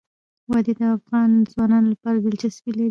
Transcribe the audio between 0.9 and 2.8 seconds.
افغان ځوانانو لپاره دلچسپي لري.